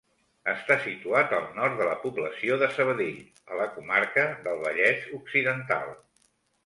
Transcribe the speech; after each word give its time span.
Està 0.51 0.75
situat 0.85 1.35
al 1.39 1.43
nord 1.57 1.75
de 1.81 1.85
la 1.89 1.99
població 2.07 2.57
de 2.63 2.69
Sabadell, 2.77 3.21
a 3.53 3.61
la 3.63 3.67
comarca 3.77 4.25
del 4.49 4.59
Vallès 4.67 5.05
Occidental. 5.19 5.87